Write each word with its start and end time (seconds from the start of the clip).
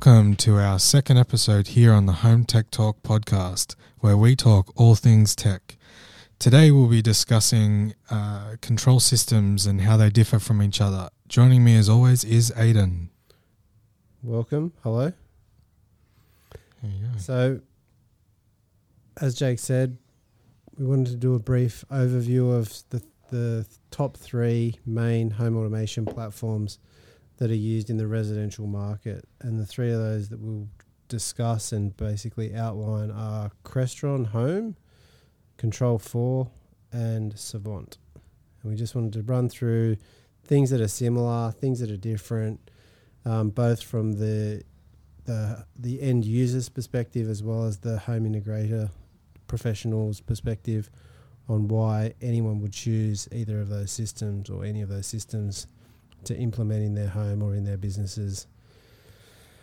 Welcome 0.00 0.36
to 0.36 0.58
our 0.58 0.78
second 0.78 1.16
episode 1.16 1.66
here 1.66 1.92
on 1.92 2.06
the 2.06 2.12
Home 2.12 2.44
Tech 2.44 2.70
Talk 2.70 3.02
podcast, 3.02 3.74
where 3.98 4.16
we 4.16 4.36
talk 4.36 4.70
all 4.76 4.94
things 4.94 5.34
tech. 5.34 5.76
Today 6.38 6.70
we'll 6.70 6.86
be 6.86 7.02
discussing 7.02 7.94
uh, 8.08 8.54
control 8.60 9.00
systems 9.00 9.66
and 9.66 9.80
how 9.80 9.96
they 9.96 10.08
differ 10.08 10.38
from 10.38 10.62
each 10.62 10.80
other. 10.80 11.08
Joining 11.26 11.64
me 11.64 11.76
as 11.76 11.88
always 11.88 12.22
is 12.22 12.52
Aidan. 12.56 13.10
Welcome. 14.22 14.72
Hello. 14.84 15.12
There 16.52 16.92
you 16.92 17.08
go. 17.08 17.18
So, 17.18 17.60
as 19.20 19.34
Jake 19.34 19.58
said, 19.58 19.98
we 20.76 20.86
wanted 20.86 21.10
to 21.10 21.16
do 21.16 21.34
a 21.34 21.40
brief 21.40 21.84
overview 21.90 22.56
of 22.56 22.84
the, 22.90 23.02
the 23.30 23.66
top 23.90 24.16
three 24.16 24.78
main 24.86 25.30
home 25.30 25.56
automation 25.56 26.06
platforms 26.06 26.78
that 27.38 27.50
are 27.50 27.56
used 27.56 27.88
in 27.88 27.96
the 27.96 28.06
residential 28.06 28.66
market. 28.66 29.24
And 29.40 29.58
the 29.58 29.66
three 29.66 29.90
of 29.90 29.98
those 29.98 30.28
that 30.28 30.40
we'll 30.40 30.68
discuss 31.08 31.72
and 31.72 31.96
basically 31.96 32.54
outline 32.54 33.10
are 33.10 33.50
Crestron 33.64 34.26
Home, 34.26 34.76
Control 35.56 35.98
4, 35.98 36.50
and 36.92 37.38
Savant. 37.38 37.98
And 38.62 38.70
we 38.70 38.76
just 38.76 38.94
wanted 38.94 39.12
to 39.14 39.22
run 39.22 39.48
through 39.48 39.96
things 40.44 40.70
that 40.70 40.80
are 40.80 40.88
similar, 40.88 41.52
things 41.52 41.80
that 41.80 41.90
are 41.90 41.96
different, 41.96 42.70
um, 43.24 43.50
both 43.50 43.82
from 43.82 44.12
the 44.14 44.62
the 45.24 45.66
the 45.76 46.00
end 46.00 46.24
user's 46.24 46.70
perspective 46.70 47.28
as 47.28 47.42
well 47.42 47.64
as 47.64 47.78
the 47.78 47.98
home 47.98 48.24
integrator 48.24 48.90
professional's 49.46 50.20
perspective 50.20 50.88
on 51.48 51.68
why 51.68 52.14
anyone 52.22 52.60
would 52.60 52.72
choose 52.72 53.28
either 53.30 53.60
of 53.60 53.68
those 53.68 53.90
systems 53.90 54.48
or 54.48 54.64
any 54.64 54.80
of 54.80 54.88
those 54.88 55.06
systems 55.06 55.66
to 56.24 56.36
implement 56.36 56.82
in 56.82 56.94
their 56.94 57.08
home 57.08 57.42
or 57.42 57.54
in 57.54 57.64
their 57.64 57.76
businesses. 57.76 58.46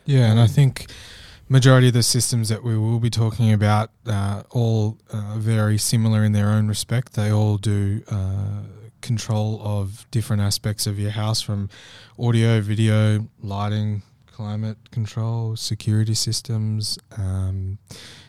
Yeah, 0.05 0.29
and 0.31 0.39
I 0.39 0.47
think 0.47 0.87
majority 1.49 1.87
of 1.87 1.93
the 1.93 2.03
systems 2.03 2.49
that 2.49 2.63
we 2.63 2.77
will 2.77 2.99
be 2.99 3.09
talking 3.09 3.51
about 3.51 3.91
uh, 4.05 4.43
all 4.51 4.97
uh, 5.11 5.35
very 5.37 5.77
similar 5.77 6.23
in 6.23 6.31
their 6.31 6.49
own 6.49 6.67
respect. 6.67 7.13
They 7.13 7.31
all 7.31 7.57
do 7.57 8.03
uh, 8.09 8.61
control 9.01 9.61
of 9.63 10.05
different 10.11 10.41
aspects 10.41 10.87
of 10.87 10.99
your 10.99 11.11
house, 11.11 11.41
from 11.41 11.69
audio, 12.17 12.61
video, 12.61 13.27
lighting, 13.41 14.01
climate 14.27 14.91
control, 14.91 15.55
security 15.55 16.13
systems. 16.13 16.97
Um, 17.17 17.77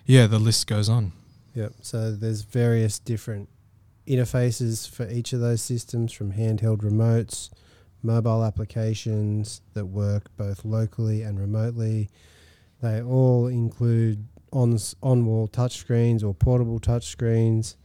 yeah, 0.04 0.26
the 0.26 0.38
list 0.38 0.66
goes 0.66 0.88
on. 0.88 1.12
Yep. 1.54 1.72
So 1.80 2.12
there's 2.12 2.42
various 2.42 2.98
different 2.98 3.48
interfaces 4.06 4.88
for 4.88 5.08
each 5.08 5.32
of 5.32 5.40
those 5.40 5.62
systems, 5.62 6.12
from 6.12 6.32
handheld 6.32 6.82
remotes, 6.82 7.50
mobile 8.02 8.44
applications 8.44 9.62
that 9.74 9.86
work 9.86 10.30
both 10.36 10.64
locally 10.64 11.22
and 11.22 11.38
remotely. 11.38 12.08
They 12.82 13.02
all 13.02 13.46
include 13.46 14.26
on 14.52 14.78
on 15.02 15.26
wall 15.26 15.48
touchscreens 15.48 16.22
or 16.22 16.34
portable 16.34 16.80
touchscreens. 16.80 17.76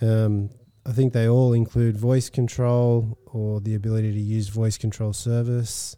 Um, 0.00 0.50
I 0.86 0.92
think 0.92 1.12
they 1.12 1.28
all 1.28 1.52
include 1.52 1.96
voice 1.96 2.30
control 2.30 3.18
or 3.26 3.60
the 3.60 3.74
ability 3.74 4.12
to 4.12 4.20
use 4.20 4.48
voice 4.48 4.78
control 4.78 5.12
service. 5.12 5.96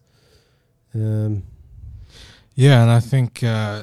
Um, 0.94 1.44
Yeah, 2.56 2.82
and 2.82 2.90
I 2.90 3.00
think 3.00 3.42
uh, 3.44 3.82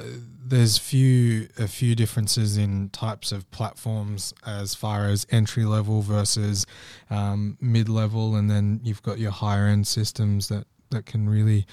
there's 0.50 0.78
few 0.78 1.50
a 1.58 1.67
few 1.67 1.95
differences 1.95 2.58
in 2.58 2.90
types 2.90 3.31
of 3.31 3.50
platforms 3.52 4.34
as 4.45 4.73
far 4.76 5.06
as 5.06 5.26
entry 5.30 5.66
level 5.66 6.02
versus 6.02 6.66
um, 7.09 7.58
mid 7.59 7.89
level, 7.89 8.36
and 8.36 8.49
then 8.49 8.80
you've 8.83 9.04
got 9.04 9.20
your 9.20 9.32
higher 9.32 9.67
end 9.67 9.88
systems 9.88 10.48
that 10.49 10.66
that 10.89 11.05
can 11.05 11.27
really 11.27 11.66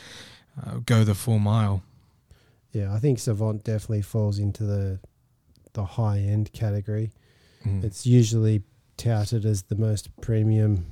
uh, 0.64 0.78
go 0.84 1.04
the 1.04 1.14
full 1.14 1.38
mile. 1.38 1.82
yeah, 2.72 2.92
I 2.92 2.98
think 2.98 3.18
Savant 3.18 3.62
definitely 3.64 4.02
falls 4.02 4.38
into 4.38 4.64
the 4.64 4.98
the 5.74 5.84
high 5.84 6.18
end 6.18 6.52
category. 6.52 7.12
Mm. 7.64 7.84
It's 7.84 8.06
usually 8.06 8.62
touted 8.96 9.44
as 9.44 9.64
the 9.64 9.76
most 9.76 10.08
premium 10.20 10.86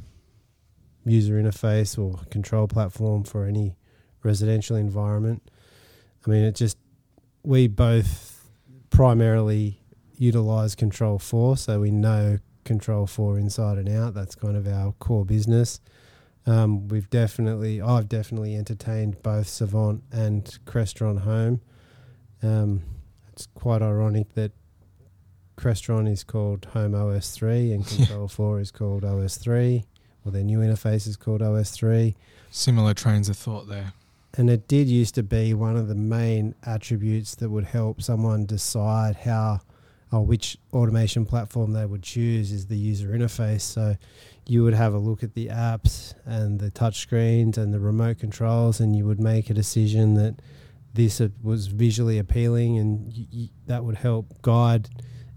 user 1.05 1.35
interface 1.35 1.99
or 1.99 2.25
control 2.31 2.69
platform 2.69 3.25
for 3.25 3.47
any 3.47 3.77
residential 4.23 4.77
environment. 4.77 5.43
I 6.27 6.31
mean, 6.31 6.45
it 6.45 6.55
just, 6.55 6.79
we 7.43 7.67
both 7.67 8.49
primarily 8.91 9.81
utilize 10.17 10.75
Control 10.75 11.19
4, 11.19 11.57
so 11.57 11.81
we 11.81 11.91
know 11.91 12.39
Control 12.65 13.07
4 13.07 13.39
inside 13.39 13.79
and 13.79 13.89
out. 13.89 14.15
That's 14.15 14.35
kind 14.35 14.57
of 14.57 14.67
our 14.69 14.93
core 14.93 15.25
business. 15.25 15.81
Um, 16.47 16.89
we've 16.89 17.09
definitely, 17.11 17.81
I've 17.81 18.09
definitely 18.09 18.57
entertained 18.57 19.23
both 19.23 19.49
Savant 19.49 20.03
and 20.13 20.45
Crestron 20.65 21.21
Home. 21.21 21.61
Um, 22.43 22.83
it's 23.33 23.47
quite 23.55 23.83
ironic 23.83 24.35
that 24.35 24.53
Crestron 25.57 26.11
is 26.11 26.25
called 26.25 26.67
Home 26.73 26.95
OS 26.95 27.31
3 27.31 27.73
and 27.73 27.87
Control 27.97 28.29
4 28.29 28.61
is 28.61 28.71
called 28.71 29.05
OS 29.05 29.37
3, 29.37 29.85
or 30.25 30.33
their 30.33 30.43
new 30.43 30.59
interface 30.59 31.07
is 31.07 31.17
called 31.17 31.43
OS 31.43 31.71
3. 31.71 32.17
Similar 32.51 32.95
trains 32.95 33.29
of 33.29 33.37
thought 33.37 33.69
there. 33.69 33.93
And 34.35 34.49
it 34.49 34.67
did 34.67 34.89
used 34.89 35.15
to 35.17 35.23
be 35.23 35.53
one 35.53 35.77
of 35.77 35.89
the 35.89 35.95
main 35.95 36.55
attributes 36.65 37.35
that 37.37 37.51
would 37.51 37.65
help 37.65 38.01
someone 38.01 38.47
decide 38.47 39.17
how 39.17 39.61
or 40.11 40.25
which 40.25 40.59
automation 40.75 41.25
platform 41.25 41.73
they 41.73 41.87
would 41.87 42.03
choose 42.03 42.53
is 42.53 42.67
the 42.67 42.77
user 42.77 43.09
interface. 43.09 43.63
So 43.63 43.97
you 44.47 44.63
would 44.63 44.75
have 44.75 44.93
a 44.93 44.99
look 44.99 45.23
at 45.23 45.35
the 45.35 45.47
apps 45.49 46.15
and 46.27 46.61
the 46.61 46.71
touchscreens 46.71 47.57
and 47.57 47.73
the 47.73 47.81
remote 47.81 48.19
controls, 48.19 48.79
and 48.79 48.95
you 48.95 49.07
would 49.07 49.21
make 49.21 49.49
a 49.49 49.55
decision 49.55 50.15
that 50.15 50.41
this 50.93 51.21
uh, 51.21 51.29
was 51.43 51.69
visually 51.69 52.19
appealing, 52.19 52.77
and 52.79 53.07
y- 53.07 53.27
y- 53.33 53.51
that 53.67 53.85
would 53.85 53.97
help 53.97 54.43
guide 54.43 54.91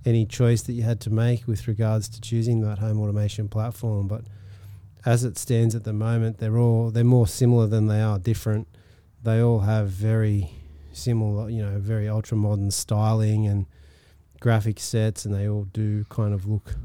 any 0.05 0.25
choice 0.25 0.61
that 0.63 0.73
you 0.73 0.83
had 0.83 0.99
to 1.01 1.09
make 1.09 1.47
with 1.47 1.67
regards 1.67 2.09
to 2.09 2.19
choosing 2.19 2.59
that 2.61 2.79
home 2.79 2.99
automation 2.99 3.47
platform. 3.47 4.07
But 4.07 4.25
as 5.05 5.23
it 5.23 5.37
stands 5.37 5.73
at 5.73 5.85
the 5.85 5.93
moment, 5.93 6.39
they're 6.39 6.57
all 6.57 6.91
they're 6.91 7.05
more 7.05 7.27
similar 7.27 7.67
than 7.67 7.87
they 7.87 8.01
are 8.01 8.19
different. 8.19 8.67
They 9.25 9.41
all 9.41 9.61
have 9.61 9.89
very 9.89 10.51
similar, 10.93 11.49
you 11.49 11.63
know, 11.63 11.79
very 11.79 12.07
ultra 12.07 12.37
modern 12.37 12.69
styling 12.69 13.47
and 13.47 13.65
graphic 14.39 14.79
sets, 14.79 15.25
and 15.25 15.33
they 15.33 15.49
all 15.49 15.63
do 15.73 16.05
kind 16.09 16.31
of 16.31 16.45
look 16.45 16.75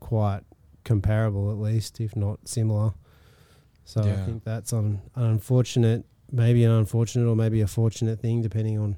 quite 0.00 0.40
comparable, 0.84 1.50
at 1.50 1.58
least, 1.58 2.00
if 2.00 2.16
not 2.16 2.48
similar. 2.48 2.94
So 3.84 4.00
I 4.00 4.24
think 4.24 4.42
that's 4.42 4.72
un, 4.72 5.02
an 5.16 5.24
unfortunate, 5.24 6.06
maybe 6.30 6.64
an 6.64 6.70
unfortunate 6.70 7.28
or 7.28 7.36
maybe 7.36 7.60
a 7.60 7.66
fortunate 7.66 8.20
thing, 8.20 8.40
depending 8.40 8.78
on 8.78 8.96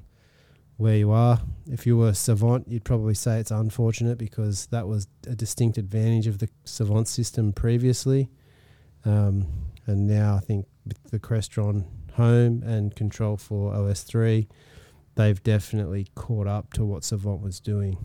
where 0.77 0.95
you 0.95 1.11
are. 1.11 1.41
If 1.69 1.85
you 1.85 1.97
were 1.97 2.13
Savant, 2.13 2.65
you'd 2.69 2.85
probably 2.85 3.13
say 3.13 3.39
it's 3.39 3.51
unfortunate 3.51 4.17
because 4.17 4.67
that 4.67 4.87
was 4.87 5.07
a 5.27 5.35
distinct 5.35 5.77
advantage 5.77 6.27
of 6.27 6.39
the 6.39 6.47
Savant 6.63 7.09
system 7.09 7.51
previously. 7.51 8.29
Um, 9.03 9.47
and 9.85 10.07
now 10.07 10.35
I 10.35 10.39
think 10.39 10.65
with 10.85 11.03
the 11.11 11.19
Crestron 11.19 11.85
Home 12.15 12.63
and 12.63 12.95
Control 12.95 13.37
4 13.37 13.73
OS 13.73 14.03
3, 14.03 14.47
they've 15.15 15.41
definitely 15.43 16.07
caught 16.15 16.47
up 16.47 16.73
to 16.73 16.85
what 16.85 17.03
Savant 17.03 17.41
was 17.41 17.59
doing. 17.59 17.97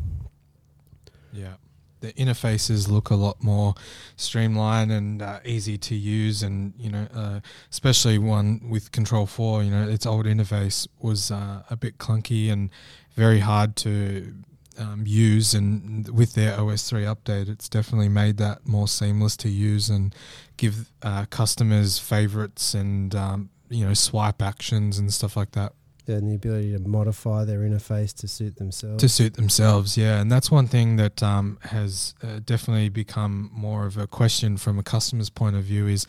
Yeah. 1.33 1.55
The 2.01 2.13
interfaces 2.15 2.89
look 2.89 3.11
a 3.11 3.15
lot 3.15 3.43
more 3.43 3.75
streamlined 4.17 4.91
and 4.91 5.21
uh, 5.21 5.41
easy 5.45 5.77
to 5.77 5.95
use, 5.95 6.43
and 6.43 6.73
you 6.79 6.91
know, 6.91 7.07
uh, 7.15 7.41
especially 7.71 8.17
one 8.17 8.71
with 8.71 8.91
Control 8.91 9.27
Four. 9.27 9.63
You 9.63 9.71
know, 9.71 9.87
its 9.87 10.07
old 10.07 10.25
interface 10.25 10.89
was 10.99 11.31
uh, 11.31 11.63
a 11.69 11.77
bit 11.77 11.99
clunky 11.99 12.51
and 12.51 12.71
very 13.17 13.41
hard 13.41 13.77
to 13.77 14.33
um, 14.79 15.05
use. 15.07 15.55
And 15.55 16.09
with 16.09 16.35
their 16.35 16.59
OS 16.59 16.89
three 16.89 17.05
update, 17.05 17.49
it's 17.49 17.69
definitely 17.69 18.09
made 18.09 18.39
that 18.39 18.67
more 18.67 18.89
seamless 18.89 19.37
to 19.39 19.49
use 19.49 19.91
and 19.91 20.15
give 20.57 20.91
uh, 21.03 21.27
customers 21.27 21.99
favorites 21.99 22.75
and 22.75 23.15
um, 23.15 23.51
you 23.71 23.87
know 23.87 23.95
swipe 23.95 24.43
actions 24.43 24.99
and 24.99 25.13
stuff 25.13 25.37
like 25.37 25.53
that. 25.53 25.73
And 26.07 26.29
the 26.29 26.35
ability 26.35 26.73
to 26.73 26.81
modify 26.81 27.45
their 27.45 27.61
interface 27.61 28.13
to 28.17 28.27
suit 28.27 28.57
themselves. 28.57 29.01
to 29.01 29.09
suit 29.09 29.35
themselves 29.35 29.97
yeah. 29.97 30.21
And 30.21 30.33
that's 30.33 30.51
one 30.51 30.67
thing 30.67 30.97
that 30.97 31.23
um, 31.23 31.59
has 31.63 32.15
uh, 32.21 32.41
definitely 32.45 32.89
become 32.89 33.49
more 33.53 33.87
of 33.87 33.97
a 33.97 34.09
question 34.09 34.57
from 34.57 34.77
a 34.77 34.83
customer's 34.83 35.31
point 35.31 35.55
of 35.55 35.63
view 35.63 35.87
is 35.87 36.09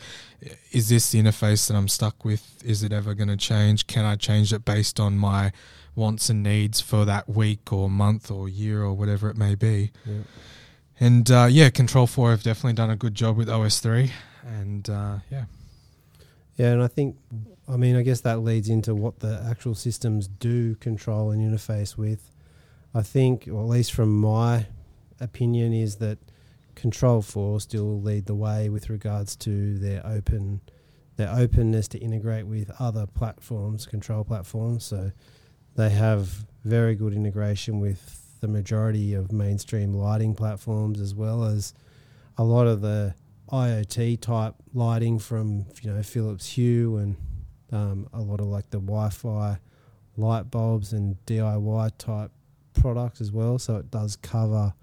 is 0.72 0.88
this 0.88 1.12
the 1.12 1.22
interface 1.22 1.68
that 1.68 1.76
i'm 1.76 1.86
stuck 1.88 2.24
with? 2.24 2.42
Is 2.64 2.82
it 2.82 2.92
ever 2.92 3.14
going 3.14 3.28
to 3.28 3.36
change? 3.36 3.86
Can 3.86 4.04
i 4.04 4.16
change 4.16 4.52
it 4.52 4.64
based 4.64 4.98
on 4.98 5.18
my 5.18 5.52
wants 5.94 6.28
and 6.30 6.42
needs 6.42 6.80
for 6.80 7.04
that 7.04 7.28
week 7.28 7.72
or 7.72 7.88
month 7.88 8.28
or 8.28 8.48
year 8.48 8.82
or 8.82 8.94
whatever 8.94 9.30
it 9.30 9.36
may 9.36 9.54
be? 9.54 9.92
Yeah. 10.04 10.22
and 10.98 11.30
uh, 11.30 11.46
yeah 11.48 11.70
control 11.70 12.08
4 12.08 12.30
have 12.30 12.42
definitely 12.42 12.72
done 12.72 12.90
a 12.90 12.96
good 12.96 13.14
job 13.14 13.36
with 13.36 13.48
os 13.48 13.78
3 13.78 14.10
and 14.44 14.90
uh, 14.90 15.18
yeah 15.30 15.44
Yeah, 16.56 16.72
and 16.72 16.82
I 16.82 16.86
think, 16.88 17.16
I 17.68 17.76
mean, 17.76 17.96
I 17.96 18.02
guess 18.02 18.20
that 18.22 18.40
leads 18.40 18.68
into 18.68 18.94
what 18.94 19.20
the 19.20 19.44
actual 19.48 19.74
systems 19.74 20.28
do 20.28 20.74
control 20.76 21.30
and 21.30 21.40
interface 21.42 21.96
with. 21.96 22.30
I 22.94 23.02
think, 23.02 23.48
or 23.50 23.62
at 23.62 23.68
least 23.68 23.92
from 23.92 24.20
my 24.20 24.66
opinion, 25.18 25.72
is 25.72 25.96
that 25.96 26.18
Control 26.74 27.22
4 27.22 27.60
still 27.60 28.00
lead 28.00 28.26
the 28.26 28.34
way 28.34 28.68
with 28.68 28.88
regards 28.90 29.36
to 29.36 29.78
their 29.78 30.04
open 30.06 30.60
their 31.16 31.28
openness 31.28 31.88
to 31.88 31.98
integrate 31.98 32.46
with 32.46 32.70
other 32.78 33.06
platforms, 33.06 33.84
control 33.84 34.24
platforms. 34.24 34.82
So 34.82 35.12
they 35.76 35.90
have 35.90 36.46
very 36.64 36.94
good 36.94 37.12
integration 37.12 37.80
with 37.80 38.40
the 38.40 38.48
majority 38.48 39.12
of 39.12 39.30
mainstream 39.30 39.92
lighting 39.92 40.34
platforms, 40.34 41.00
as 41.00 41.14
well 41.14 41.44
as 41.44 41.74
a 42.38 42.44
lot 42.44 42.66
of 42.66 42.80
the 42.80 43.14
IoT 43.50 44.20
type 44.20 44.54
lighting 44.72 45.18
from 45.18 45.66
you 45.82 45.92
know 45.92 46.02
Philips 46.02 46.48
Hue 46.48 46.96
and 46.96 47.16
um, 47.70 48.08
a 48.12 48.20
lot 48.20 48.40
of 48.40 48.46
like 48.46 48.70
the 48.70 48.78
Wi-Fi 48.78 49.58
light 50.16 50.50
bulbs 50.50 50.92
and 50.92 51.16
DIY 51.26 51.92
type 51.98 52.30
products 52.74 53.20
as 53.20 53.32
well. 53.32 53.58
So 53.58 53.76
it 53.76 53.90
does 53.90 54.16
cover 54.16 54.74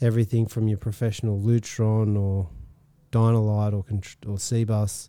everything 0.00 0.46
from 0.46 0.68
your 0.68 0.78
professional 0.78 1.38
Lutron 1.38 2.18
or 2.18 2.48
Dynalite 3.10 3.72
or 3.72 3.84
or 4.30 4.36
CBus 4.36 5.08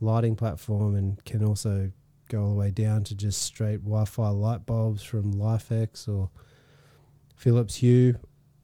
lighting 0.00 0.36
platform, 0.36 0.96
and 0.96 1.24
can 1.24 1.44
also 1.44 1.92
go 2.28 2.42
all 2.42 2.50
the 2.50 2.58
way 2.58 2.70
down 2.70 3.04
to 3.04 3.14
just 3.14 3.42
straight 3.42 3.84
Wi-Fi 3.84 4.28
light 4.30 4.66
bulbs 4.66 5.02
from 5.02 5.34
LIFX 5.34 6.08
or 6.08 6.30
Philips 7.36 7.76
Hue. 7.76 8.16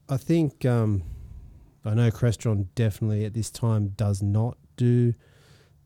I 0.09 0.17
think 0.17 0.65
um, 0.65 1.03
I 1.85 1.93
know 1.93 2.11
Crestron 2.11 2.67
definitely 2.75 3.25
at 3.25 3.33
this 3.33 3.49
time 3.49 3.89
does 3.89 4.21
not 4.21 4.57
do 4.75 5.13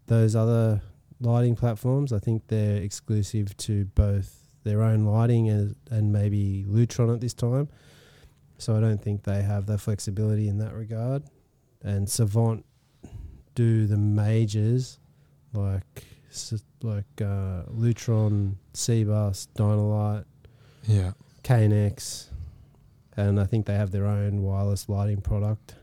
those 0.07 0.35
other 0.35 0.81
lighting 1.19 1.55
platforms. 1.55 2.11
I 2.11 2.19
think 2.19 2.47
they're 2.47 2.77
exclusive 2.77 3.55
to 3.57 3.85
both 3.85 4.47
their 4.63 4.81
own 4.81 5.05
lighting 5.05 5.49
and, 5.49 5.75
and 5.91 6.11
maybe 6.11 6.65
Lutron 6.67 7.13
at 7.13 7.21
this 7.21 7.33
time. 7.33 7.69
So 8.57 8.75
I 8.75 8.79
don't 8.79 9.01
think 9.01 9.23
they 9.23 9.41
have 9.41 9.65
the 9.65 9.77
flexibility 9.77 10.47
in 10.47 10.57
that 10.59 10.73
regard. 10.73 11.23
And 11.81 12.09
Savant 12.09 12.65
do 13.55 13.85
the 13.85 13.97
majors 13.97 14.99
like 15.53 16.03
like 16.81 17.21
uh, 17.21 17.63
Lutron, 17.71 18.55
CBus, 18.73 19.47
Dynalite, 19.55 20.25
yeah, 20.87 21.11
KNX, 21.43 22.29
and 23.15 23.39
I 23.39 23.45
think 23.45 23.65
they 23.67 23.75
have 23.75 23.91
their 23.91 24.07
own 24.07 24.41
wireless 24.41 24.89
lighting 24.89 25.21
product. 25.21 25.75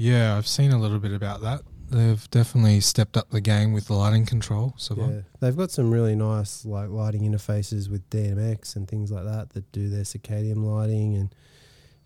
Yeah, 0.00 0.38
I've 0.38 0.48
seen 0.48 0.72
a 0.72 0.78
little 0.78 0.98
bit 0.98 1.12
about 1.12 1.42
that. 1.42 1.60
They've 1.90 2.30
definitely 2.30 2.80
stepped 2.80 3.18
up 3.18 3.28
the 3.28 3.42
game 3.42 3.74
with 3.74 3.88
the 3.88 3.92
lighting 3.92 4.24
control. 4.24 4.72
So 4.78 4.94
yeah, 4.96 5.20
they've 5.40 5.56
got 5.56 5.70
some 5.70 5.90
really 5.90 6.16
nice 6.16 6.64
like 6.64 6.88
lighting 6.88 7.30
interfaces 7.30 7.90
with 7.90 8.08
DMX 8.08 8.76
and 8.76 8.88
things 8.88 9.12
like 9.12 9.24
that 9.24 9.50
that 9.50 9.70
do 9.72 9.90
their 9.90 10.04
circadian 10.04 10.64
lighting 10.64 11.16
and 11.16 11.34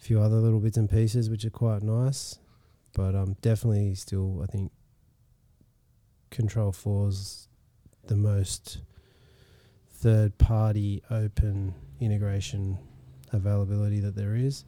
a 0.01 0.03
few 0.03 0.21
other 0.21 0.39
little 0.39 0.59
bits 0.59 0.77
and 0.77 0.91
pieces 0.91 1.31
which 1.31 1.45
are 1.45 1.51
quite 1.51 1.85
nice. 1.85 2.41
But 2.95 3.15
um, 3.15 3.37
definitely 3.41 3.95
still, 3.95 4.43
I 4.43 4.47
think 4.47 4.73
Control 6.31 6.73
4's 6.73 7.47
the 8.09 8.17
most 8.17 8.79
third 9.93 10.37
party 10.37 11.01
open 11.13 11.75
integration 12.01 12.77
availability 13.33 14.01
that 14.01 14.17
there 14.17 14.35
is. 14.35 14.65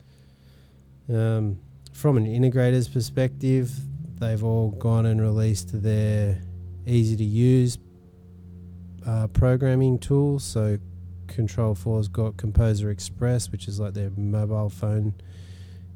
Um, 1.09 1.59
from 1.97 2.19
an 2.19 2.27
integrator's 2.27 2.89
perspective, 2.89 3.73
they've 4.21 4.45
all 4.45 4.71
gone 4.73 5.07
and 5.07 5.19
released 5.19 5.83
their 5.83 6.43
easy 6.87 7.17
to 7.17 7.25
use 7.25 7.79
uh, 9.07 9.27
programming 9.29 9.99
tools. 9.99 10.45
So, 10.45 10.79
Control 11.27 11.75
4's 11.75 12.09
got 12.09 12.37
Composer 12.37 12.91
Express, 12.91 13.51
which 13.51 13.67
is 13.67 13.81
like 13.81 13.95
their 13.95 14.11
mobile 14.11 14.69
phone 14.69 15.15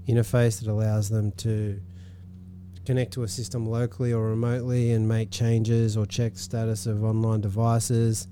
interface 0.09 0.61
that 0.61 0.71
allows 0.71 1.11
them 1.11 1.33
to 1.33 1.79
connect 2.87 3.13
to 3.13 3.23
a 3.23 3.29
system 3.29 3.67
locally 3.67 4.13
or 4.13 4.31
remotely 4.31 4.93
and 4.93 5.07
make 5.07 5.31
changes 5.31 5.99
or 5.99 6.07
check 6.07 6.39
status 6.39 6.87
of 6.87 7.05
online 7.05 7.43
devices. 7.43 8.27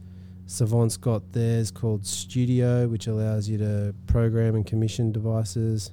Savant's 0.47 0.97
got 0.97 1.33
theirs 1.33 1.71
called 1.71 2.07
Studio, 2.07 2.89
which 2.89 3.07
allows 3.07 3.47
you 3.47 3.59
to 3.59 3.95
program 4.07 4.55
and 4.55 4.67
commission 4.67 5.13
devices 5.13 5.93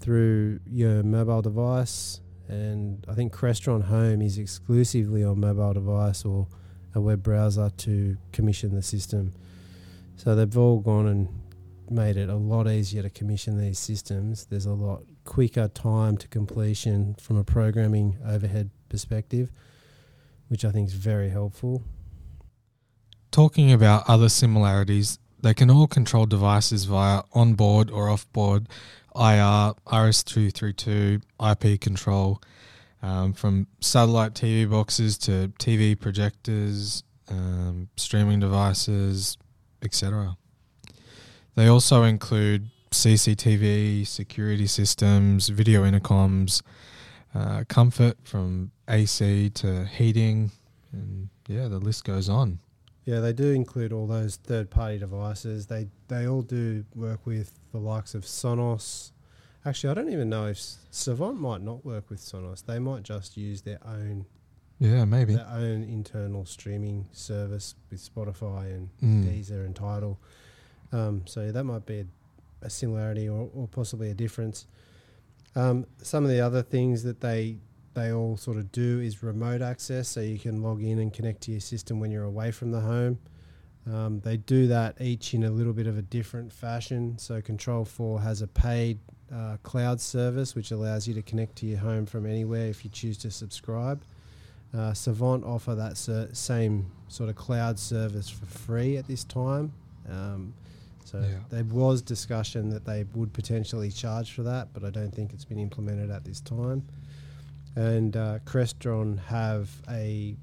through 0.00 0.60
your 0.66 1.02
mobile 1.02 1.42
device. 1.42 2.20
And 2.48 3.04
I 3.08 3.14
think 3.14 3.32
Crestron 3.32 3.84
Home 3.84 4.22
is 4.22 4.38
exclusively 4.38 5.22
on 5.22 5.40
mobile 5.40 5.74
device 5.74 6.24
or 6.24 6.46
a 6.94 7.00
web 7.00 7.22
browser 7.22 7.70
to 7.70 8.16
commission 8.32 8.74
the 8.74 8.82
system. 8.82 9.34
So 10.16 10.34
they've 10.34 10.56
all 10.56 10.80
gone 10.80 11.06
and 11.06 11.28
made 11.90 12.16
it 12.16 12.28
a 12.28 12.36
lot 12.36 12.68
easier 12.68 13.02
to 13.02 13.10
commission 13.10 13.58
these 13.58 13.78
systems. 13.78 14.46
There's 14.46 14.66
a 14.66 14.72
lot 14.72 15.04
quicker 15.24 15.68
time 15.68 16.16
to 16.16 16.28
completion 16.28 17.14
from 17.20 17.36
a 17.36 17.44
programming 17.44 18.16
overhead 18.26 18.70
perspective, 18.88 19.50
which 20.48 20.64
I 20.64 20.70
think 20.70 20.88
is 20.88 20.94
very 20.94 21.28
helpful. 21.30 21.82
Talking 23.30 23.72
about 23.72 24.08
other 24.08 24.28
similarities, 24.28 25.18
they 25.40 25.54
can 25.54 25.70
all 25.70 25.86
control 25.86 26.26
devices 26.26 26.84
via 26.84 27.22
onboard 27.32 27.90
or 27.90 28.08
offboard 28.08 28.66
IR, 29.18 29.74
RS232, 29.86 31.22
IP 31.50 31.80
control, 31.80 32.40
um, 33.02 33.32
from 33.32 33.66
satellite 33.80 34.34
TV 34.34 34.68
boxes 34.70 35.18
to 35.18 35.52
TV 35.58 35.98
projectors, 35.98 37.02
um, 37.28 37.88
streaming 37.96 38.40
devices, 38.40 39.36
etc. 39.82 40.36
They 41.54 41.66
also 41.66 42.04
include 42.04 42.70
CCTV, 42.90 44.06
security 44.06 44.66
systems, 44.66 45.48
video 45.48 45.84
intercoms, 45.84 46.62
uh, 47.34 47.64
comfort 47.68 48.16
from 48.24 48.70
AC 48.88 49.50
to 49.50 49.84
heating, 49.84 50.50
and 50.92 51.28
yeah, 51.48 51.68
the 51.68 51.78
list 51.78 52.04
goes 52.04 52.28
on. 52.28 52.60
Yeah, 53.08 53.20
they 53.20 53.32
do 53.32 53.52
include 53.52 53.90
all 53.94 54.06
those 54.06 54.36
third-party 54.36 54.98
devices. 54.98 55.66
They 55.66 55.88
they 56.08 56.28
all 56.28 56.42
do 56.42 56.84
work 56.94 57.24
with 57.24 57.58
the 57.72 57.78
likes 57.78 58.14
of 58.14 58.24
Sonos. 58.24 59.12
Actually, 59.64 59.92
I 59.92 59.94
don't 59.94 60.12
even 60.12 60.28
know 60.28 60.48
if 60.48 60.60
Savant 60.90 61.40
might 61.40 61.62
not 61.62 61.86
work 61.86 62.10
with 62.10 62.20
Sonos. 62.20 62.66
They 62.66 62.78
might 62.78 63.04
just 63.04 63.38
use 63.38 63.62
their 63.62 63.78
own. 63.82 64.26
Yeah, 64.78 65.06
maybe 65.06 65.36
their 65.36 65.48
own 65.50 65.84
internal 65.84 66.44
streaming 66.44 67.06
service 67.12 67.76
with 67.90 68.06
Spotify 68.14 68.74
and 68.74 68.90
mm. 69.02 69.24
Deezer 69.24 69.64
and 69.64 69.74
Tidal. 69.74 70.20
Um, 70.92 71.22
so 71.24 71.50
that 71.50 71.64
might 71.64 71.86
be 71.86 72.00
a 72.00 72.06
a 72.60 72.68
similarity 72.68 73.26
or, 73.26 73.48
or 73.54 73.68
possibly 73.68 74.10
a 74.10 74.14
difference. 74.14 74.66
Um, 75.56 75.86
some 76.02 76.24
of 76.24 76.30
the 76.30 76.40
other 76.40 76.62
things 76.62 77.04
that 77.04 77.22
they 77.22 77.56
they 77.98 78.12
all 78.12 78.36
sort 78.36 78.56
of 78.56 78.70
do 78.72 79.00
is 79.00 79.22
remote 79.22 79.60
access, 79.60 80.08
so 80.08 80.20
you 80.20 80.38
can 80.38 80.62
log 80.62 80.82
in 80.82 80.98
and 80.98 81.12
connect 81.12 81.42
to 81.42 81.50
your 81.50 81.60
system 81.60 82.00
when 82.00 82.10
you're 82.10 82.24
away 82.24 82.50
from 82.50 82.70
the 82.70 82.80
home. 82.80 83.18
Um, 83.92 84.20
they 84.20 84.36
do 84.36 84.66
that 84.66 85.00
each 85.00 85.34
in 85.34 85.44
a 85.44 85.50
little 85.50 85.72
bit 85.72 85.86
of 85.86 85.96
a 85.96 86.02
different 86.02 86.52
fashion. 86.52 87.16
So 87.18 87.40
Control 87.40 87.84
4 87.84 88.20
has 88.20 88.42
a 88.42 88.46
paid 88.46 88.98
uh, 89.34 89.56
cloud 89.62 90.00
service 90.00 90.54
which 90.54 90.70
allows 90.70 91.06
you 91.06 91.14
to 91.14 91.22
connect 91.22 91.56
to 91.56 91.66
your 91.66 91.78
home 91.78 92.06
from 92.06 92.26
anywhere 92.26 92.66
if 92.66 92.84
you 92.84 92.90
choose 92.90 93.18
to 93.18 93.30
subscribe. 93.30 94.02
Uh, 94.76 94.92
Savant 94.92 95.44
offer 95.44 95.74
that 95.74 95.96
ser- 95.96 96.28
same 96.34 96.90
sort 97.08 97.30
of 97.30 97.36
cloud 97.36 97.78
service 97.78 98.28
for 98.28 98.46
free 98.46 98.96
at 98.98 99.06
this 99.06 99.24
time. 99.24 99.72
Um, 100.10 100.52
so 101.04 101.20
yeah. 101.20 101.38
there 101.48 101.64
was 101.64 102.02
discussion 102.02 102.68
that 102.70 102.84
they 102.84 103.06
would 103.14 103.32
potentially 103.32 103.90
charge 103.90 104.32
for 104.32 104.42
that, 104.42 104.68
but 104.74 104.84
I 104.84 104.90
don't 104.90 105.14
think 105.14 105.32
it's 105.32 105.46
been 105.46 105.58
implemented 105.58 106.10
at 106.10 106.24
this 106.24 106.40
time. 106.40 106.86
And 107.78 108.16
uh, 108.16 108.40
Crestron 108.44 109.20
have 109.26 109.70
a 109.88 110.36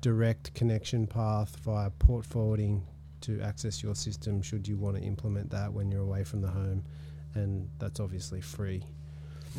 direct 0.00 0.54
connection 0.54 1.06
path 1.06 1.54
via 1.56 1.90
port 1.90 2.24
forwarding 2.24 2.86
to 3.20 3.38
access 3.42 3.82
your 3.82 3.94
system 3.94 4.40
should 4.40 4.66
you 4.66 4.78
want 4.78 4.96
to 4.96 5.02
implement 5.02 5.50
that 5.50 5.70
when 5.70 5.90
you're 5.90 6.00
away 6.00 6.24
from 6.24 6.40
the 6.40 6.48
home, 6.48 6.84
and 7.34 7.68
that's 7.78 8.00
obviously 8.00 8.40
free. 8.40 8.82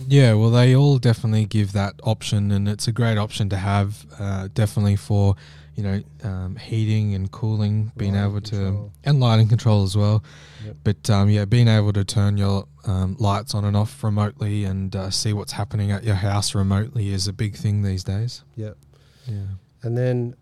Yeah, 0.07 0.33
well, 0.33 0.49
they 0.49 0.75
all 0.75 0.97
definitely 0.97 1.45
give 1.45 1.71
that 1.73 1.95
option, 2.03 2.51
and 2.51 2.67
it's 2.67 2.87
a 2.87 2.91
great 2.91 3.17
option 3.17 3.49
to 3.49 3.57
have. 3.57 4.05
Uh, 4.19 4.47
definitely 4.53 4.95
for 4.95 5.35
you 5.75 5.83
know, 5.83 6.01
um, 6.23 6.55
heating 6.55 7.15
and 7.15 7.31
cooling, 7.31 7.91
being 7.97 8.13
lighting 8.13 8.29
able 8.29 8.41
to, 8.41 8.91
and 9.03 9.19
lighting 9.19 9.47
control 9.47 9.83
as 9.83 9.97
well. 9.97 10.23
Yep. 10.65 10.75
But 10.83 11.09
um, 11.09 11.29
yeah, 11.29 11.45
being 11.45 11.67
able 11.67 11.93
to 11.93 12.03
turn 12.03 12.37
your 12.37 12.67
um, 12.85 13.15
lights 13.19 13.55
on 13.55 13.65
and 13.65 13.75
off 13.75 14.03
remotely 14.03 14.65
and 14.65 14.95
uh, 14.95 15.09
see 15.09 15.33
what's 15.33 15.53
happening 15.53 15.91
at 15.91 16.03
your 16.03 16.15
house 16.15 16.53
remotely 16.53 17.09
is 17.09 17.27
a 17.27 17.33
big 17.33 17.55
thing 17.55 17.81
these 17.81 18.03
days. 18.03 18.43
Yep. 18.55 18.77
Yeah. 19.25 19.35
And 19.81 19.97
then, 19.97 20.35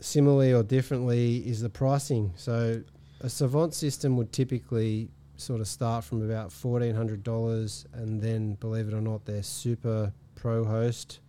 similarly 0.00 0.52
or 0.52 0.62
differently, 0.62 1.38
is 1.38 1.60
the 1.60 1.70
pricing. 1.70 2.32
So, 2.36 2.82
a 3.20 3.28
Savant 3.28 3.74
system 3.74 4.16
would 4.16 4.32
typically 4.32 5.10
sort 5.42 5.60
of 5.60 5.68
start 5.68 6.04
from 6.04 6.22
about 6.22 6.52
fourteen 6.52 6.94
hundred 6.94 7.22
dollars, 7.22 7.86
and 7.92 8.20
then, 8.20 8.54
believe 8.54 8.88
it 8.88 8.94
or 8.94 9.00
not, 9.00 9.24
their 9.24 9.42
Super 9.42 10.12
Pro 10.34 10.64
host, 10.64 11.20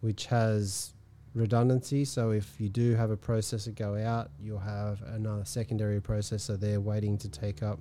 which 0.00 0.26
has 0.26 0.94
redundancy. 1.34 2.04
So 2.04 2.30
if 2.30 2.60
you 2.60 2.68
do 2.68 2.94
have 2.94 3.10
a 3.10 3.16
processor 3.16 3.74
go 3.74 3.96
out, 3.96 4.30
you'll 4.40 4.58
have 4.58 5.02
another 5.02 5.44
secondary 5.44 6.00
processor 6.00 6.58
there 6.58 6.80
waiting 6.80 7.16
to 7.18 7.28
take 7.28 7.62
up 7.62 7.78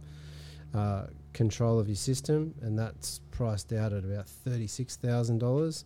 uh, 0.74 1.08
control 1.34 1.80
of 1.80 1.88
your 1.88 1.96
system, 1.96 2.54
and 2.62 2.78
that's 2.78 3.20
priced 3.32 3.74
out 3.74 3.92
at 3.92 4.04
about 4.04 4.28
thirty-six 4.28 4.96
thousand 4.96 5.40
dollars. 5.40 5.86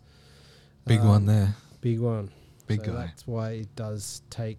Big 0.86 1.00
um, 1.00 1.08
one 1.08 1.26
there. 1.26 1.56
Big 1.82 2.00
one. 2.00 2.30
big 2.68 2.86
So 2.86 2.92
guy. 2.92 3.06
That's 3.06 3.28
why 3.28 3.52
it 3.52 3.76
does 3.76 4.22
take 4.30 4.58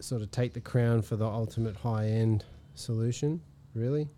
sort 0.00 0.22
of 0.22 0.30
take 0.30 0.52
the 0.52 0.60
crown 0.60 1.02
for 1.02 1.16
the 1.16 1.26
ultimate 1.26 1.76
high 1.76 2.06
end 2.06 2.44
solution. 2.74 3.40
Really, 3.74 4.08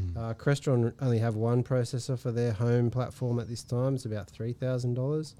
Mm. 0.00 0.16
uh, 0.16 0.34
Crestron 0.34 0.92
only 1.00 1.18
have 1.18 1.34
one 1.36 1.62
processor 1.62 2.18
for 2.18 2.32
their 2.32 2.52
home 2.52 2.90
platform 2.90 3.38
at 3.38 3.48
this 3.48 3.62
time. 3.62 3.94
It's 3.94 4.04
about 4.04 4.28
three 4.28 4.52
thousand 4.52 4.94
dollars, 4.94 5.34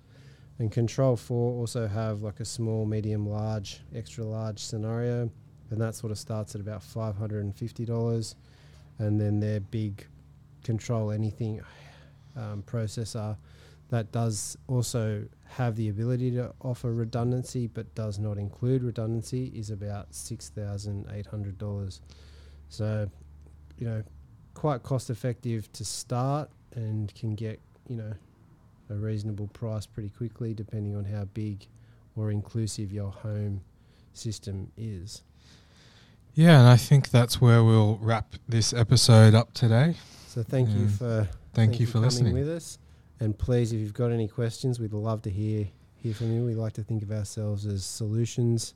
and 0.59 0.71
Control 0.71 1.17
Four 1.17 1.52
also 1.59 1.87
have 1.87 2.23
like 2.23 2.40
a 2.40 2.45
small, 2.45 2.87
medium, 2.87 3.29
large, 3.29 3.81
extra 3.95 4.25
large 4.25 4.59
scenario, 4.59 5.31
and 5.71 5.81
that 5.81 5.95
sort 5.95 6.12
of 6.12 6.19
starts 6.19 6.55
at 6.55 6.61
about 6.61 6.83
five 6.83 7.17
hundred 7.17 7.45
and 7.45 7.55
fifty 7.55 7.85
dollars, 7.85 8.35
and 8.99 9.21
then 9.21 9.40
their 9.40 9.61
big 9.61 10.07
Control 10.62 11.11
Anything 11.11 11.61
um, 12.37 12.62
processor 12.67 13.37
that 13.90 14.12
does 14.12 14.57
also 14.69 15.25
have 15.49 15.75
the 15.76 15.88
ability 15.88 16.31
to 16.31 16.52
offer 16.62 16.93
redundancy 16.93 17.67
but 17.67 17.93
does 17.95 18.19
not 18.21 18.38
include 18.38 18.85
redundancy 18.85 19.47
is 19.55 19.71
about 19.71 20.12
$6,800. 20.12 22.00
So, 22.69 23.11
you 23.79 23.87
know, 23.87 24.05
quite 24.54 24.83
cost 24.83 25.11
effective 25.11 25.73
to 25.73 25.85
start 25.85 26.50
and 26.75 27.14
can 27.14 27.35
get, 27.35 27.61
you 27.88 27.97
know, 27.97 28.12
a 28.90 28.95
reasonable 28.95 29.47
price 29.49 29.87
pretty 29.87 30.11
quickly 30.11 30.52
depending 30.52 30.97
on 30.97 31.04
how 31.04 31.25
big 31.35 31.66
or 32.16 32.30
inclusive 32.30 32.92
your 32.92 33.11
home 33.11 33.61
system 34.12 34.71
is. 34.76 35.23
Yeah, 36.35 36.61
and 36.61 36.69
I 36.69 36.76
think 36.76 37.11
that's 37.11 37.40
where 37.40 37.64
we'll 37.64 37.99
wrap 38.00 38.35
this 38.49 38.73
episode 38.73 39.35
up 39.35 39.52
today. 39.52 39.97
So 40.28 40.42
thank 40.42 40.71
you 40.71 40.88
for 40.88 41.28
Thank, 41.54 41.80
you 41.80 41.87
for 41.87 41.95
coming 41.95 42.04
listening. 42.07 42.35
with 42.35 42.49
us. 42.49 42.78
And 43.19 43.37
please, 43.37 43.73
if 43.73 43.80
you've 43.80 43.95
got 43.95 44.12
any 44.12 44.28
questions, 44.28 44.78
we'd 44.78 44.92
love 44.92 45.23
to 45.23 45.30
hear 45.30 45.66
hear 45.97 46.14
from 46.14 46.33
you. 46.33 46.45
We 46.45 46.54
like 46.54 46.73
to 46.75 46.83
think 46.83 47.02
of 47.02 47.11
ourselves 47.11 47.66
as 47.66 47.85
solutions 47.85 48.75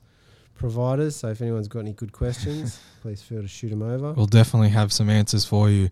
providers. 0.57 1.15
So 1.15 1.29
if 1.29 1.41
anyone's 1.41 1.67
got 1.67 1.79
any 1.79 1.93
good 1.93 2.11
questions, 2.11 2.79
please 3.01 3.21
feel 3.21 3.41
to 3.41 3.47
shoot 3.47 3.69
them 3.69 3.81
over. 3.81 4.13
We'll 4.13 4.25
definitely 4.25 4.69
have 4.69 4.91
some 4.91 5.09
answers 5.09 5.45
for 5.45 5.69
you. 5.69 5.89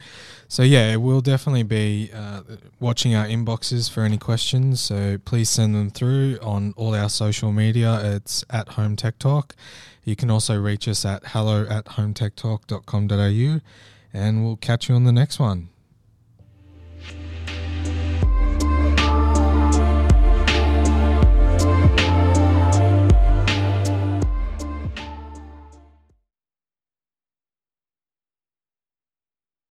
So 0.47 0.63
yeah, 0.63 0.95
we'll 0.95 1.21
definitely 1.21 1.63
be 1.63 2.09
uh, 2.13 2.41
watching 2.79 3.15
our 3.15 3.25
inboxes 3.25 3.89
for 3.89 4.01
any 4.03 4.17
questions. 4.17 4.81
So 4.81 5.17
please 5.25 5.49
send 5.49 5.75
them 5.75 5.89
through 5.89 6.39
on 6.41 6.73
all 6.75 6.95
our 6.95 7.09
social 7.09 7.51
media. 7.51 7.99
It's 8.15 8.43
at 8.49 8.69
Home 8.69 8.95
Tech 8.95 9.19
Talk. 9.19 9.55
You 10.03 10.15
can 10.15 10.29
also 10.29 10.59
reach 10.59 10.87
us 10.87 11.05
at 11.05 11.27
hello 11.27 11.65
at 11.69 11.85
hometechtalk.com.au 11.85 13.61
and 14.13 14.45
we'll 14.45 14.57
catch 14.57 14.89
you 14.89 14.95
on 14.95 15.05
the 15.05 15.11
next 15.11 15.39
one. 15.39 15.69